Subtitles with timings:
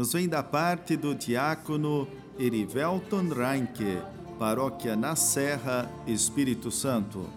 [0.00, 4.00] nos vem da parte do diácono Erivelton Reinke,
[4.38, 7.28] Paróquia na Serra, Espírito Santo.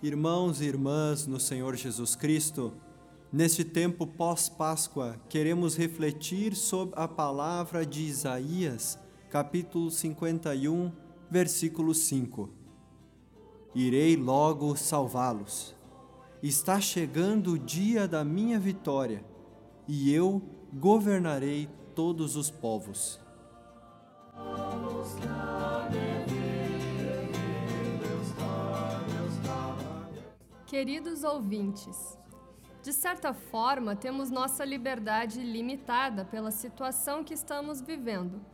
[0.00, 2.72] Irmãos e irmãs no Senhor Jesus Cristo,
[3.32, 9.02] neste tempo pós-Páscoa, queremos refletir sobre a palavra de Isaías
[9.34, 10.92] capítulo 51,
[11.28, 12.50] versículo 5.
[13.74, 15.74] Irei logo salvá-los.
[16.40, 19.24] Está chegando o dia da minha vitória,
[19.88, 20.40] e eu
[20.72, 23.20] governarei todos os povos.
[30.64, 32.16] Queridos ouvintes,
[32.84, 38.53] de certa forma temos nossa liberdade limitada pela situação que estamos vivendo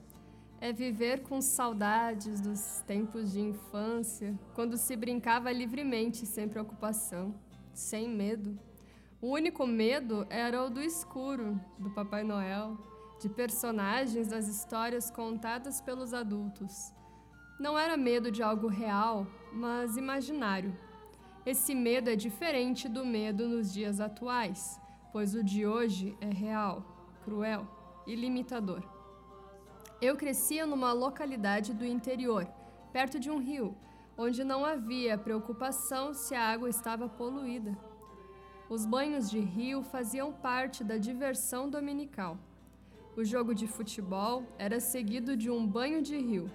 [0.61, 7.35] é viver com saudades dos tempos de infância, quando se brincava livremente, sem preocupação,
[7.73, 8.59] sem medo.
[9.23, 12.77] O único medo era o do escuro, do Papai Noel,
[13.21, 16.93] de personagens das histórias contadas pelos adultos.
[17.59, 20.77] Não era medo de algo real, mas imaginário.
[21.45, 24.79] Esse medo é diferente do medo nos dias atuais,
[25.11, 27.67] pois o de hoje é real, cruel
[28.07, 29.00] e limitador.
[30.01, 32.47] Eu crescia numa localidade do interior,
[32.91, 33.77] perto de um rio,
[34.17, 37.77] onde não havia preocupação se a água estava poluída.
[38.71, 42.39] Os banhos de rio faziam parte da diversão dominical.
[43.15, 46.51] O jogo de futebol era seguido de um banho de rio.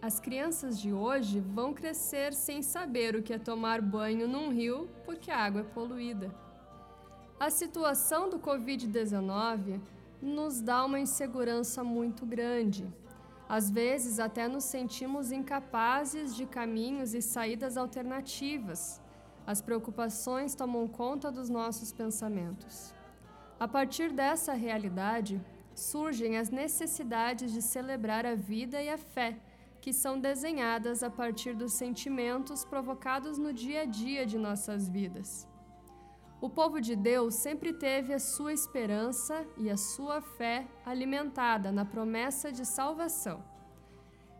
[0.00, 4.88] As crianças de hoje vão crescer sem saber o que é tomar banho num rio
[5.04, 6.32] porque a água é poluída.
[7.40, 9.80] A situação do Covid-19
[10.24, 12.86] nos dá uma insegurança muito grande.
[13.48, 19.00] Às vezes, até nos sentimos incapazes de caminhos e saídas alternativas.
[19.46, 22.94] As preocupações tomam conta dos nossos pensamentos.
[23.60, 25.40] A partir dessa realidade,
[25.74, 29.36] surgem as necessidades de celebrar a vida e a fé,
[29.80, 35.46] que são desenhadas a partir dos sentimentos provocados no dia a dia de nossas vidas.
[36.44, 41.86] O povo de Deus sempre teve a sua esperança e a sua fé alimentada na
[41.86, 43.42] promessa de salvação.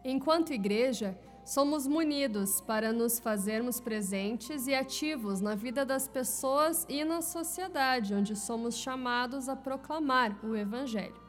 [0.04, 7.02] Enquanto igreja, somos munidos para nos fazermos presentes e ativos na vida das pessoas e
[7.04, 11.22] na sociedade, onde somos chamados a proclamar o Evangelho.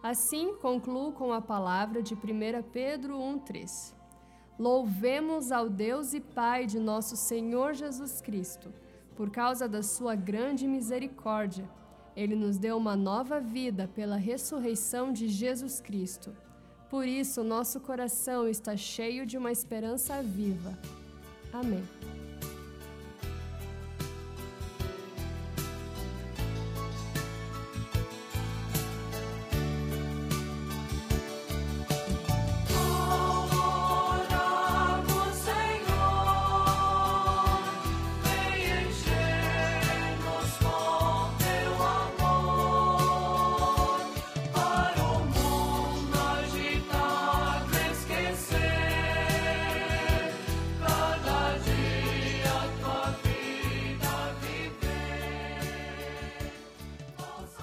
[0.00, 2.18] Assim, concluo com a palavra de 1
[2.72, 3.92] Pedro 1,3.
[4.56, 8.72] Louvemos ao Deus e Pai de nosso Senhor Jesus Cristo
[9.16, 11.68] por causa da sua grande misericórdia,
[12.14, 16.34] ele nos deu uma nova vida pela ressurreição de Jesus Cristo.
[16.90, 20.78] Por isso, nosso coração está cheio de uma esperança viva.
[21.52, 21.82] Amém.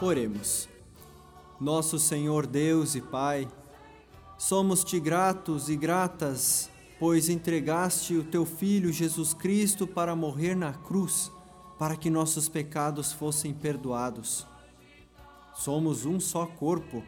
[0.01, 0.69] Oremos.
[1.59, 3.49] Nosso Senhor Deus e Pai,
[4.37, 11.29] somos-te gratos e gratas, pois entregaste o teu Filho Jesus Cristo para morrer na cruz,
[11.77, 14.47] para que nossos pecados fossem perdoados.
[15.53, 17.03] Somos um só corpo,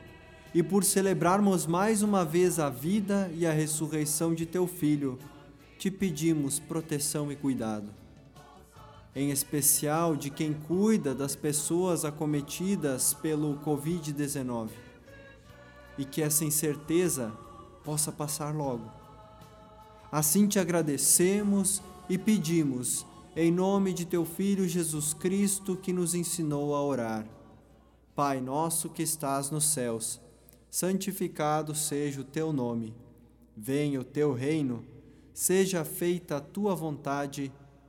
[0.53, 5.17] e por celebrarmos mais uma vez a vida e a ressurreição de teu Filho,
[5.79, 8.00] te pedimos proteção e cuidado
[9.15, 14.69] em especial de quem cuida das pessoas acometidas pelo Covid-19
[15.97, 17.31] e que essa incerteza
[17.83, 18.89] possa passar logo.
[20.11, 23.05] Assim te agradecemos e pedimos,
[23.35, 27.25] em nome de teu Filho Jesus Cristo, que nos ensinou a orar.
[28.15, 30.19] Pai nosso que estás nos céus,
[30.69, 32.93] santificado seja o teu nome.
[33.55, 34.85] Venha o teu reino,
[35.33, 37.51] seja feita a tua vontade,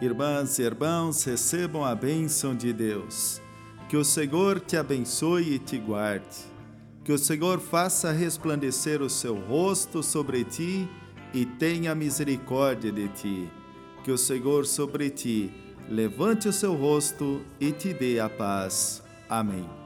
[0.00, 3.40] Irmãs e irmãos, recebam a bênção de Deus.
[3.88, 6.44] Que o Senhor te abençoe e te guarde.
[7.02, 10.86] Que o Senhor faça resplandecer o seu rosto sobre ti
[11.32, 13.50] e tenha misericórdia de ti.
[14.04, 15.50] Que o Senhor sobre ti
[15.88, 19.02] levante o seu rosto e te dê a paz.
[19.28, 19.85] Amém.